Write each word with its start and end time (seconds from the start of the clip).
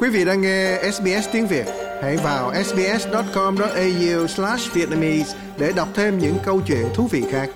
Quý 0.00 0.08
vị 0.08 0.24
đang 0.24 0.40
nghe 0.40 0.78
SBS 0.92 1.28
tiếng 1.32 1.46
Việt, 1.46 1.66
hãy 2.02 2.16
vào 2.16 2.52
sbs.com.au/vietnamese 2.64 5.36
để 5.58 5.72
đọc 5.76 5.88
thêm 5.94 6.18
những 6.18 6.36
câu 6.44 6.60
chuyện 6.66 6.86
thú 6.94 7.08
vị 7.10 7.24
khác. 7.30 7.50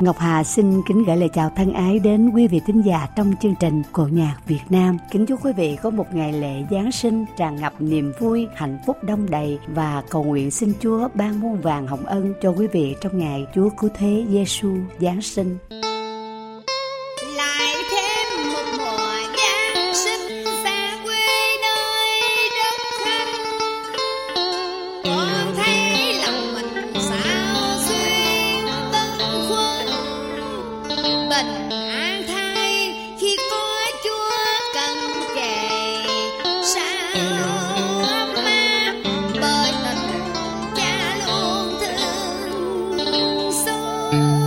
Ngọc 0.00 0.18
Hà 0.18 0.44
xin 0.44 0.82
kính 0.88 1.04
gửi 1.04 1.16
lời 1.16 1.28
chào 1.34 1.52
thân 1.56 1.72
ái 1.72 1.98
đến 1.98 2.30
quý 2.34 2.48
vị 2.48 2.60
thính 2.66 2.82
giả 2.82 3.08
trong 3.16 3.32
chương 3.42 3.54
trình 3.60 3.82
Cổ 3.92 4.08
nhạc 4.12 4.36
Việt 4.46 4.62
Nam. 4.70 4.98
Kính 5.10 5.26
chúc 5.26 5.44
quý 5.44 5.52
vị 5.56 5.76
có 5.82 5.90
một 5.90 6.14
ngày 6.14 6.32
lễ 6.32 6.64
Giáng 6.70 6.92
sinh 6.92 7.24
tràn 7.36 7.56
ngập 7.56 7.72
niềm 7.78 8.12
vui, 8.20 8.46
hạnh 8.54 8.78
phúc 8.86 8.96
đông 9.02 9.30
đầy 9.30 9.58
và 9.68 10.02
cầu 10.10 10.24
nguyện 10.24 10.50
xin 10.50 10.72
Chúa 10.80 11.08
ban 11.14 11.40
muôn 11.40 11.60
vàng 11.60 11.86
hồng 11.86 12.06
ân 12.06 12.34
cho 12.42 12.50
quý 12.50 12.66
vị 12.66 12.96
trong 13.00 13.18
ngày 13.18 13.46
Chúa 13.54 13.68
Cứu 13.68 13.90
Thế 13.98 14.24
Giêsu 14.30 14.76
Giáng 15.00 15.22
sinh. 15.22 15.58
Vị, 44.12 44.39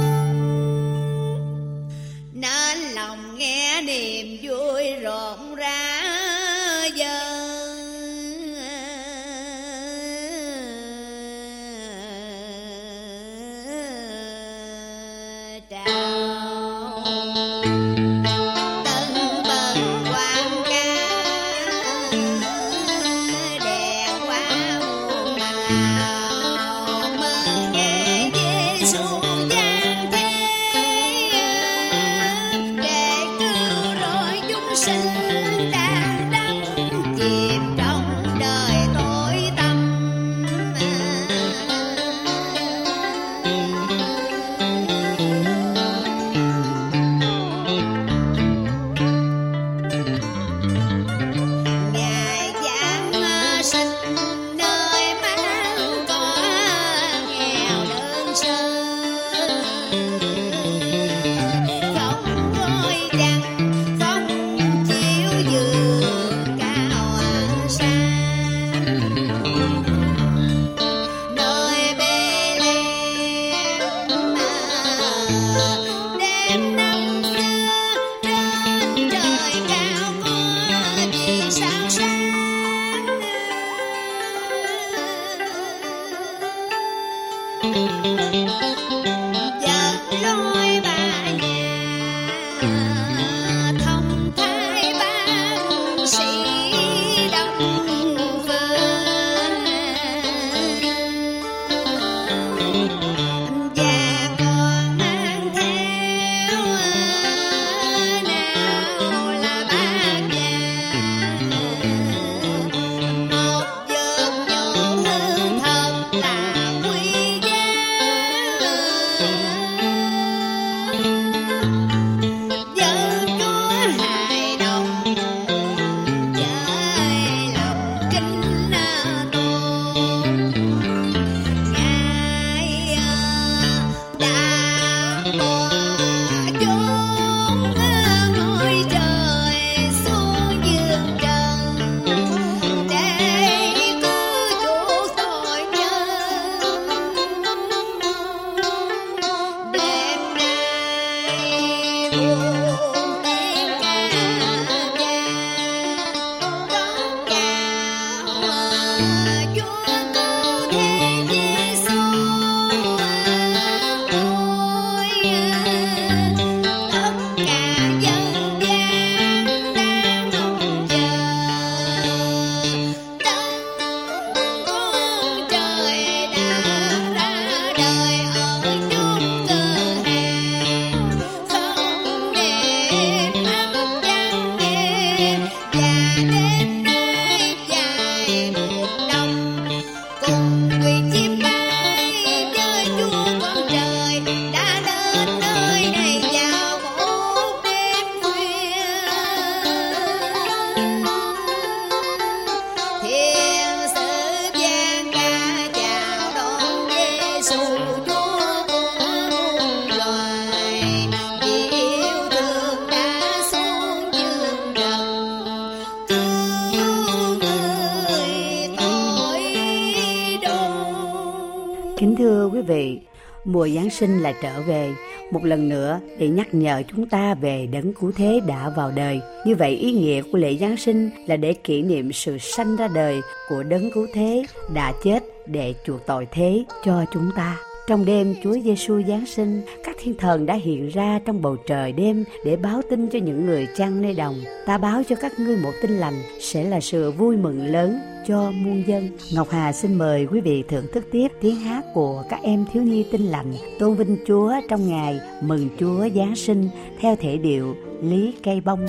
mùa 223.46 223.68
Giáng 223.68 223.90
sinh 223.90 224.20
lại 224.20 224.34
trở 224.42 224.62
về, 224.62 224.94
một 225.32 225.46
lần 225.46 225.70
nữa 225.70 226.00
để 226.20 226.28
nhắc 226.28 226.54
nhở 226.54 226.82
chúng 226.92 227.10
ta 227.10 227.34
về 227.34 227.68
đấng 227.72 227.94
cứu 227.94 228.12
thế 228.16 228.42
đã 228.48 228.70
vào 228.70 228.92
đời. 228.92 229.20
Như 229.46 229.56
vậy 229.56 229.72
ý 229.72 229.92
nghĩa 229.92 230.22
của 230.32 230.38
lễ 230.38 230.58
Giáng 230.58 230.78
sinh 230.78 231.10
là 231.28 231.38
để 231.38 231.54
kỷ 231.54 231.82
niệm 231.82 232.14
sự 232.14 232.38
sanh 232.38 232.76
ra 232.76 232.88
đời 232.88 233.22
của 233.50 233.64
đấng 233.64 233.92
cứu 233.92 234.08
thế 234.14 234.46
đã 234.74 234.94
chết 235.04 235.24
để 235.48 235.74
chuộc 235.86 236.06
tội 236.06 236.28
thế 236.32 236.64
cho 236.86 237.06
chúng 237.14 237.30
ta. 237.36 237.58
Trong 237.88 238.06
đêm 238.06 238.36
Chúa 238.44 238.56
Giêsu 238.64 239.02
Giáng 239.08 239.26
sinh, 239.26 239.62
các 239.84 239.96
thiên 240.00 240.16
thần 240.18 240.46
đã 240.46 240.54
hiện 240.54 240.90
ra 240.90 241.20
trong 241.26 241.42
bầu 241.42 241.56
trời 241.68 241.92
đêm 241.92 242.24
để 242.46 242.56
báo 242.56 242.82
tin 242.90 243.10
cho 243.10 243.20
những 243.20 243.46
người 243.46 243.68
chăn 243.78 244.02
nơi 244.02 244.14
đồng. 244.14 244.36
Ta 244.66 244.78
báo 244.78 245.04
cho 245.10 245.16
các 245.16 245.40
ngươi 245.40 245.58
một 245.58 245.72
tin 245.82 245.92
lành 245.92 246.14
sẽ 246.40 246.64
là 246.64 246.80
sự 246.80 247.12
vui 247.12 247.38
mừng 247.38 247.66
lớn 247.66 248.00
cho 248.28 248.52
muôn 248.52 248.84
dân. 248.88 249.10
Ngọc 249.34 249.50
Hà 249.50 249.74
xin 249.74 249.96
mời 249.96 250.28
quý 250.32 250.42
vị 250.42 250.64
thưởng 250.68 250.86
thức 250.94 251.04
tiếp 251.12 251.28
tiếng 251.42 251.56
hát 251.56 251.86
của 251.94 252.24
các 252.30 252.40
em 252.44 252.66
thiếu 252.74 252.84
nhi 252.84 253.06
tin 253.12 253.22
lành 253.22 253.54
tôn 253.80 253.96
vinh 253.96 254.18
Chúa 254.28 254.54
trong 254.70 254.90
ngày 254.90 255.20
mừng 255.42 255.70
Chúa 255.80 256.10
Giáng 256.16 256.36
sinh 256.36 256.70
theo 257.00 257.16
thể 257.16 257.38
điệu 257.38 257.76
Lý 258.02 258.34
Cây 258.44 258.62
Bông. 258.62 258.86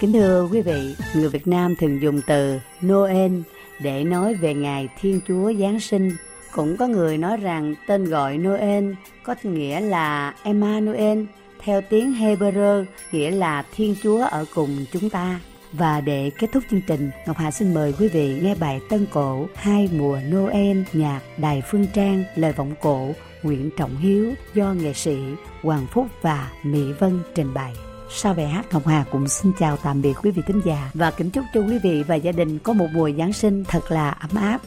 Kính 0.00 0.12
thưa 0.12 0.48
quý 0.52 0.62
vị, 0.62 0.94
người 1.14 1.28
Việt 1.28 1.46
Nam 1.46 1.76
thường 1.76 2.02
dùng 2.02 2.20
từ 2.26 2.58
Noel 2.86 3.32
để 3.80 4.04
nói 4.04 4.34
về 4.34 4.54
ngày 4.54 4.88
Thiên 5.00 5.20
Chúa 5.28 5.52
Giáng 5.52 5.80
sinh. 5.80 6.10
Cũng 6.52 6.76
có 6.76 6.86
người 6.86 7.18
nói 7.18 7.36
rằng 7.36 7.74
tên 7.86 8.04
gọi 8.04 8.38
Noel 8.38 8.92
có 9.22 9.34
nghĩa 9.42 9.80
là 9.80 10.34
Emmanuel, 10.42 11.24
theo 11.58 11.80
tiếng 11.90 12.12
Hebrew 12.12 12.84
nghĩa 13.12 13.30
là 13.30 13.64
Thiên 13.76 13.94
Chúa 14.02 14.24
ở 14.24 14.44
cùng 14.54 14.84
chúng 14.92 15.10
ta. 15.10 15.40
Và 15.72 16.00
để 16.00 16.30
kết 16.38 16.52
thúc 16.52 16.64
chương 16.70 16.82
trình, 16.86 17.10
Ngọc 17.26 17.36
Hà 17.36 17.50
xin 17.50 17.74
mời 17.74 17.94
quý 17.98 18.08
vị 18.08 18.40
nghe 18.42 18.54
bài 18.54 18.80
tân 18.88 19.06
cổ 19.12 19.46
Hai 19.54 19.88
mùa 19.92 20.18
Noel 20.30 20.82
nhạc 20.92 21.20
Đài 21.36 21.62
Phương 21.70 21.86
Trang, 21.94 22.24
lời 22.36 22.52
vọng 22.52 22.74
cổ 22.82 23.12
Nguyễn 23.42 23.70
Trọng 23.76 23.96
Hiếu 23.96 24.32
do 24.54 24.72
nghệ 24.72 24.92
sĩ 24.92 25.16
Hoàng 25.62 25.86
Phúc 25.92 26.06
và 26.22 26.50
Mỹ 26.62 26.92
Vân 26.98 27.20
trình 27.34 27.54
bày. 27.54 27.89
Sau 28.12 28.34
bài 28.34 28.48
hát 28.48 28.66
Ngọc 28.72 28.86
Hà 28.86 29.04
cũng 29.10 29.28
xin 29.28 29.52
chào 29.58 29.76
tạm 29.76 30.02
biệt 30.02 30.12
quý 30.22 30.30
vị 30.30 30.42
thính 30.46 30.60
giả 30.64 30.90
và 30.94 31.10
kính 31.10 31.30
chúc 31.30 31.44
cho 31.54 31.60
quý 31.60 31.78
vị 31.82 32.02
và 32.02 32.14
gia 32.14 32.32
đình 32.32 32.58
có 32.58 32.72
một 32.72 32.86
mùa 32.92 33.10
Giáng 33.18 33.32
sinh 33.32 33.64
thật 33.64 33.90
là 33.90 34.10
ấm 34.10 34.30
áp. 34.36 34.60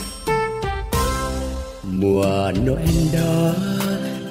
Mùa 1.84 2.52
Noel 2.66 3.14
đó 3.14 3.54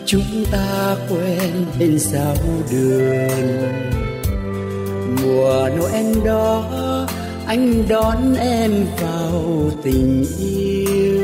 chúng 0.06 0.44
ta 0.52 0.96
quen 1.10 1.66
bên 1.78 1.98
sao 1.98 2.34
đường 2.70 3.72
Mùa 5.22 5.68
Noel 5.76 6.24
đó 6.24 6.64
anh 7.46 7.88
đón 7.88 8.34
em 8.34 8.70
vào 9.00 9.70
tình 9.82 10.24
yêu 10.38 11.20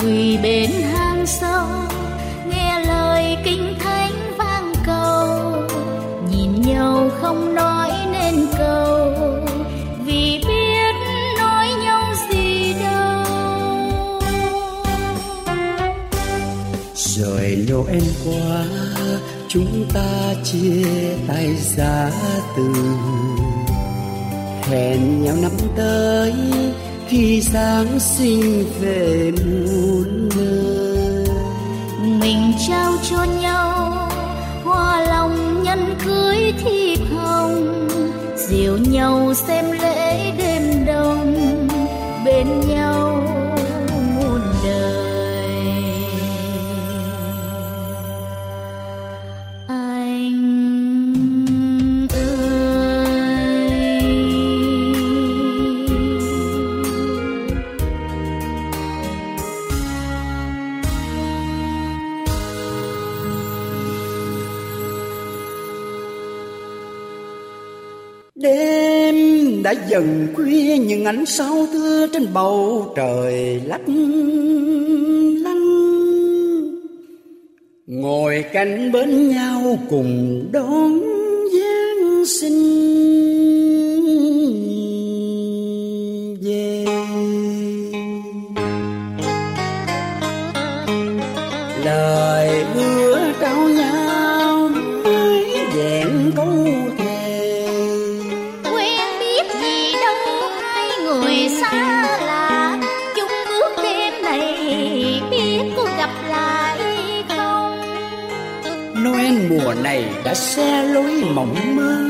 Quỳ 0.00 0.38
bên 0.42 0.70
hang 0.70 1.26
sông 1.26 1.88
nghe 2.50 2.84
lời 2.86 3.36
kinh 3.44 3.74
thánh 3.78 3.85
không 7.26 7.54
nói 7.54 7.90
nên 8.12 8.34
câu 8.58 9.14
vì 10.04 10.40
biết 10.48 10.94
nói 11.38 11.68
nhau 11.84 12.02
gì 12.30 12.74
đâu. 12.80 13.24
Rồi 16.94 17.66
Noel 17.70 18.02
qua 18.24 18.64
chúng 19.48 19.84
ta 19.94 20.34
chia 20.44 20.84
tay 21.28 21.56
giá 21.56 22.10
từ. 22.56 22.74
Hẹn 24.70 25.22
nhau 25.22 25.34
năm 25.42 25.52
tới 25.76 26.34
khi 27.08 27.40
Giáng 27.40 28.00
sinh 28.00 28.64
về 28.80 29.32
muôn 29.46 30.28
nơi. 30.36 31.26
Mình 32.20 32.52
trao 32.68 32.92
cho 33.10 33.24
nhau 33.40 33.75
dìu 38.48 38.78
nhau 38.78 39.34
xem 39.34 39.64
lễ 39.70 40.32
đêm 40.38 40.84
đông 40.86 41.34
bên 42.24 42.60
nhau. 42.68 43.15
Đêm 68.36 69.16
đã 69.62 69.74
dần 69.88 70.28
khuya 70.34 70.78
những 70.78 71.04
ánh 71.04 71.26
sao 71.26 71.66
thưa 71.72 72.06
trên 72.12 72.26
bầu 72.34 72.92
trời 72.96 73.60
lấp 73.66 73.80
lánh, 75.42 76.70
Ngồi 77.86 78.44
cạnh 78.52 78.92
bên 78.92 79.28
nhau 79.28 79.78
cùng 79.90 80.44
đón 80.52 81.00
Giáng 81.52 82.24
sinh. 82.26 82.62
Về 86.42 86.84
Lời 91.84 92.64
hứa 92.74 93.32
trao 93.40 93.68
nhau 93.68 94.68
mãi 95.04 95.44
vẹn 95.76 96.30
câu 96.36 96.66
thề. 96.98 97.15
Người 101.06 101.48
xa 101.60 102.02
lạ. 102.26 102.78
Chung 103.16 103.32
bước 103.48 103.82
đêm 103.82 104.22
này 104.22 105.22
biết 105.30 105.62
có 105.76 105.84
gặp 105.98 106.10
lại 106.28 106.78
không? 107.28 107.78
Noel 109.04 109.50
mùa 109.50 109.74
này 109.82 110.04
đã 110.24 110.34
xe 110.34 110.82
lối 110.82 111.24
mộng 111.34 111.76
mơ, 111.76 112.08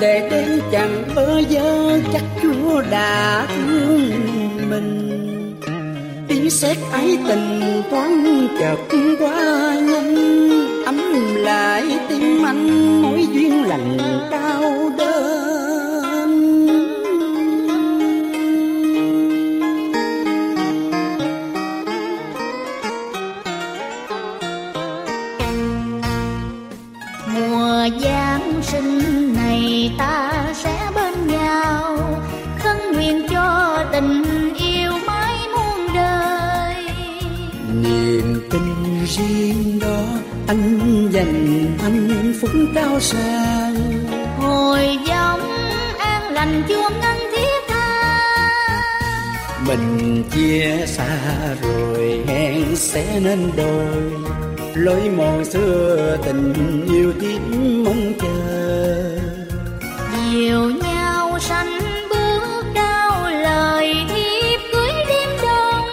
Để 0.00 0.28
đến 0.30 0.60
chẳng 0.72 1.04
bơ 1.14 1.40
vơ 1.50 1.98
chắc 2.12 2.22
Chúa 2.42 2.82
đã 2.90 3.46
thương 3.56 4.10
mình. 4.70 5.00
Tiếng 6.28 6.50
sét 6.50 6.76
ái 6.92 7.18
tình 7.28 7.82
thoáng 7.90 8.48
chợt 8.60 8.96
quá 9.18 9.74
nhanh, 9.74 10.14
Ấm 10.86 11.00
lại 11.36 11.84
tim 12.08 12.46
anh 12.46 13.02
mối 13.02 13.26
duyên 13.32 13.64
lành 13.64 13.98
cao. 14.30 14.73
đành 46.44 46.62
chuông 46.68 47.00
ngân 47.00 47.16
thiết 47.36 47.62
tha. 47.68 48.82
Mình 49.66 50.22
chia 50.30 50.86
xa 50.86 51.18
rồi 51.62 52.24
hẹn 52.26 52.76
sẽ 52.76 53.20
nên 53.24 53.50
đôi. 53.56 54.02
Lối 54.74 55.10
mòn 55.16 55.44
xưa 55.44 56.16
tình 56.24 56.52
yêu 56.88 57.12
tiếp 57.20 57.38
mong 57.84 58.12
chờ. 58.20 59.18
Nhiều 60.32 60.70
nhau 60.70 61.38
sanh 61.40 61.78
bước 62.10 62.64
đau 62.74 63.30
lời 63.30 63.94
hiếp 63.94 64.60
cưới 64.72 64.92
đêm 65.08 65.28
đông. 65.42 65.86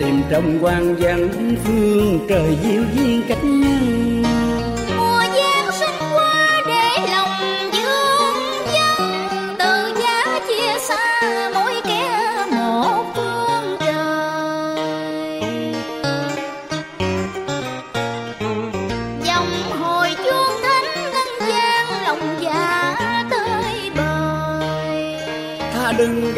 Tìm 0.00 0.22
trong 0.30 0.58
quan 0.60 1.00
dân 1.00 1.30
phương 1.64 2.26
trời 2.28 2.56
diệu 2.62 2.82
duyên 2.96 3.22
cách 3.28 3.44
nhau. 3.44 4.17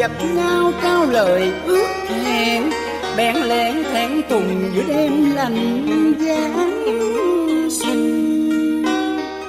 Dập 0.01 0.11
ngao 0.35 0.71
cao 0.81 1.05
nhau 1.05 1.05
lời 1.05 1.53
ước 1.65 1.87
hẹn 2.25 2.69
bèn 3.17 3.35
lén 3.35 3.83
thẹn 3.83 4.21
tùng 4.29 4.71
giữa 4.75 4.83
đêm 4.87 5.35
lạnh 5.35 6.15
giáng 6.19 7.69
sinh. 7.69 8.83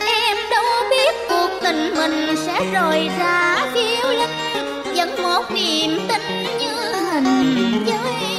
Em 0.01 0.37
đâu 0.51 0.65
biết 0.91 1.15
cuộc 1.29 1.49
tình 1.63 1.95
mình 1.95 2.37
sẽ 2.47 2.61
rời 2.73 3.09
ra 3.19 3.67
phiêu 3.75 4.11
linh 4.11 4.95
Vẫn 4.97 5.23
một 5.23 5.43
niềm 5.55 5.99
tin 6.09 6.23
như 6.59 6.73
hình 7.13 7.85
với 7.85 8.32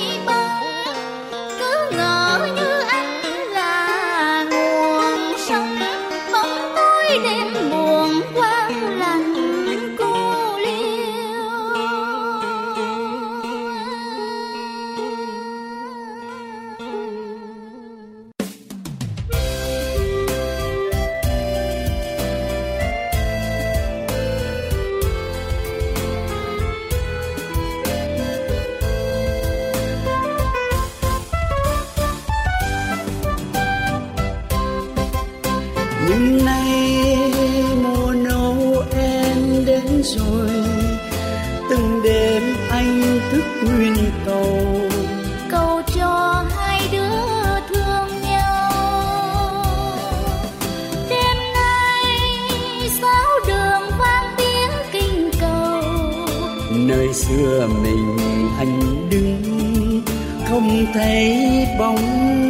thấy 60.94 61.68
bóng 61.80 61.98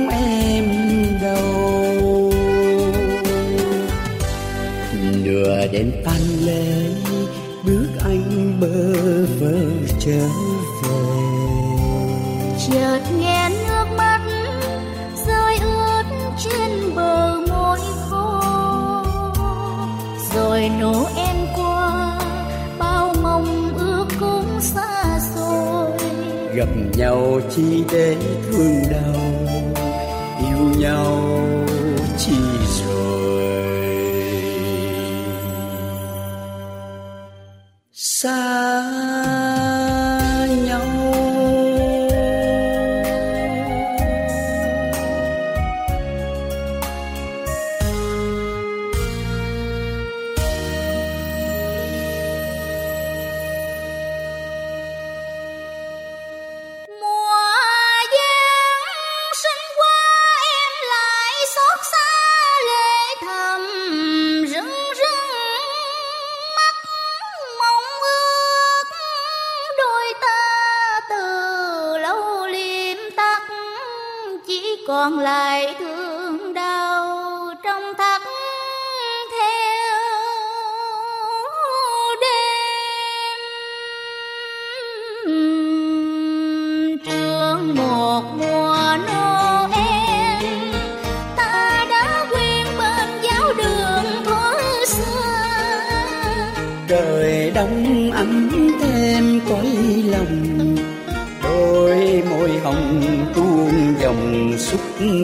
em 0.10 0.66
đâu 1.22 2.32
nửa 5.24 5.68
đêm 5.72 5.92
tan 6.06 6.22
lệ 6.46 6.90
bước 7.66 7.88
anh 8.04 8.58
bơ 8.62 8.94
vơ 9.40 9.60
chờ 10.00 10.43
gặp 26.66 26.76
nhau 26.98 27.40
chỉ 27.56 27.84
để 27.92 28.16
thương 28.52 28.84
đau 28.92 29.16
yêu 30.40 30.80
nhau 30.80 31.30
chỉ 32.18 32.36
rồi. 32.86 33.13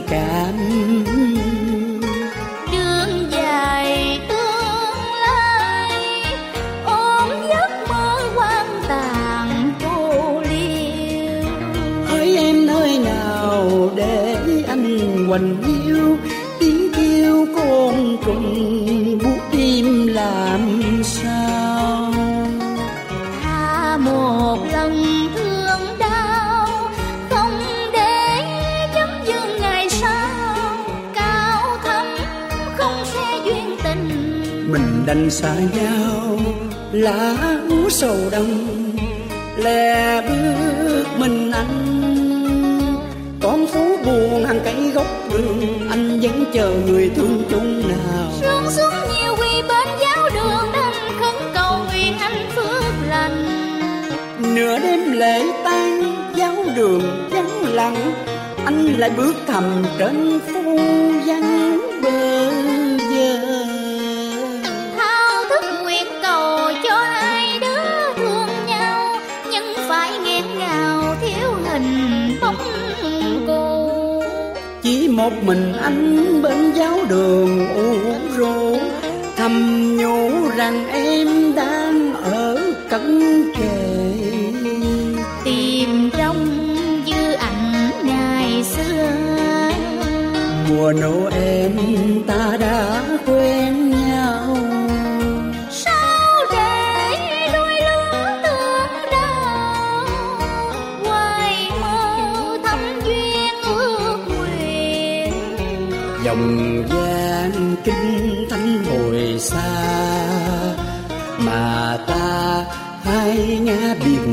Cảm. 0.10 0.54
Đường 2.72 3.32
dài 3.32 4.20
tương 4.30 5.04
lai 5.26 5.90
ôm 6.86 7.30
giấc 7.50 7.70
mơ 7.90 8.20
quan 8.36 8.66
tàn 8.88 9.72
cô 9.84 10.42
liêu. 10.42 11.44
Hỡi 12.06 12.38
em 12.38 12.66
nơi 12.66 13.00
nào 13.00 13.90
để 13.96 14.36
anh 14.68 15.26
hoành 15.28 15.56
yêu 15.88 16.18
tiếng 16.60 16.92
kêu 16.96 17.46
côn 17.56 18.18
trùng 18.26 18.79
đành 35.10 35.30
xa 35.30 35.56
nhau 35.76 36.40
lá 36.92 37.38
úa 37.70 37.90
sầu 37.90 38.16
đông 38.32 38.68
lẻ 39.58 40.22
bước 40.22 41.06
mình 41.18 41.52
anh 41.52 42.06
con 43.42 43.68
phố 43.68 43.98
buồn 44.06 44.46
hàng 44.46 44.60
cây 44.64 44.92
gốc 44.94 45.08
đường 45.32 45.88
anh 45.90 46.20
vẫn 46.20 46.46
chờ 46.54 46.74
người 46.88 47.12
thương 47.16 47.44
chung 47.50 47.82
nào. 47.90 48.32
Sương 48.42 48.72
xuống 48.72 48.94
nhiều 49.14 49.36
quỳ 49.40 49.62
bên 49.68 49.88
giáo 50.02 50.30
đường 50.34 50.72
đành 50.74 51.18
khấn 51.20 51.52
cầu 51.54 51.78
nguyện 51.88 52.14
anh 52.20 52.50
phước 52.56 52.84
lành. 53.10 53.46
Nửa 54.56 54.80
đêm 54.80 55.12
lễ 55.12 55.44
tan 55.64 56.16
giáo 56.36 56.56
đường 56.76 57.28
vắng 57.32 57.74
lặng 57.74 58.14
anh 58.66 58.86
lại 58.98 59.12
bước 59.18 59.36
thầm 59.48 59.84
trên 60.00 60.40
phố 60.40 60.78
vắng 61.26 61.80
bơ 62.04 62.59
một 75.30 75.44
mình 75.46 75.74
anh 75.82 76.42
bên 76.42 76.74
giáo 76.74 76.98
đường 77.10 77.68
u 77.76 77.96
rũ 78.38 78.78
thầm 79.38 79.54
nhủ 79.98 80.50
rằng 80.58 80.88
em 80.92 81.56
đang 81.56 82.14
ở 82.14 82.74
cẩn 82.90 83.44
kề. 83.58 84.00
Tìm 85.46 86.10
trong 86.18 86.48
dư 87.06 87.32
ảnh 87.34 87.90
ngày 88.04 88.64
xưa. 88.64 89.12
Mùa 90.70 90.94
noel 90.94 91.49
dòng 106.50 106.84
gian 106.90 107.76
kinh 107.84 108.46
thánh 108.50 108.84
hồi 108.86 109.36
xa. 109.40 109.72
Mà 111.40 111.98
ta 112.08 112.66
hai 113.04 113.60
ngã 113.62 113.96
biệt 114.06 114.28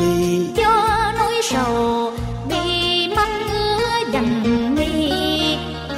ly. 0.00 0.46
Cho 0.56 1.12
nỗi 1.18 1.34
sầu 1.42 2.12
bị 2.48 3.08
mắt 3.16 3.28
ứa 3.52 4.12
dầm 4.12 4.42
mi 4.74 5.10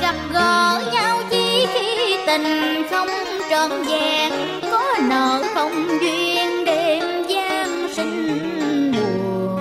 gặp 0.00 0.14
gỡ 0.32 0.82
nhau 0.92 1.18
chỉ 1.30 1.66
khi 1.74 2.16
tình 2.26 2.82
không 2.90 3.08
trọn 3.50 3.70
vẹn. 3.86 4.32
Có 4.72 4.98
nợ 5.08 5.42
không 5.54 5.98
duyên 6.00 6.64
đêm 6.64 7.02
gian 7.28 7.88
sinh 7.96 8.92
buồn. 8.92 9.58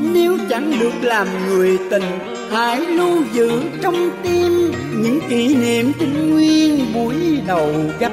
Nếu 0.00 0.38
chẳng 0.50 0.78
được 0.80 0.94
làm 1.02 1.26
người 1.46 1.78
tình 1.90 2.35
hãy 2.50 2.80
lưu 2.80 3.24
giữ 3.32 3.62
trong 3.82 4.10
tim 4.22 4.72
những 5.02 5.20
kỷ 5.28 5.54
niệm 5.54 5.92
tình 5.98 6.30
nguyên 6.30 6.94
buổi 6.94 7.42
đầu 7.46 7.70
gặp 7.98 8.12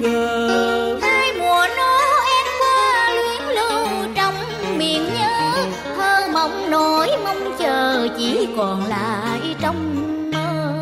gỡ 0.00 0.98
hai 1.02 1.32
mùa 1.38 1.66
Noel 1.76 2.46
qua 2.60 3.10
luyến 3.14 3.56
lưu 3.56 4.06
trong 4.14 4.34
miền 4.78 5.04
nhớ 5.04 5.54
thơ 5.96 6.28
mộng 6.32 6.70
nỗi 6.70 7.08
mong 7.24 7.54
chờ 7.58 8.08
chỉ 8.18 8.48
còn 8.56 8.86
lại 8.86 9.40
trong 9.60 9.94
mơ 10.32 10.72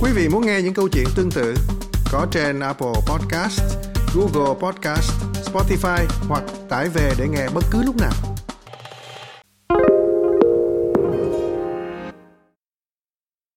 Quý 0.00 0.10
vị 0.14 0.28
muốn 0.28 0.46
nghe 0.46 0.62
những 0.62 0.74
câu 0.74 0.88
chuyện 0.88 1.06
tương 1.16 1.30
tự 1.30 1.54
có 2.12 2.26
trên 2.30 2.60
Apple 2.60 2.92
Podcast, 3.06 3.60
Google 4.14 4.54
Podcast, 4.60 5.12
Spotify 5.52 6.04
hoặc 6.28 6.42
tải 6.68 6.88
về 6.88 7.12
để 7.18 7.28
nghe 7.28 7.48
bất 7.54 7.64
cứ 7.70 7.82
lúc 7.82 7.96
nào. 7.96 8.27